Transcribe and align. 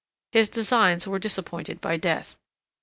His 0.31 0.49
designs 0.49 1.07
were 1.07 1.19
disappointed 1.19 1.79
by 1.79 1.95
death. 1.97 2.39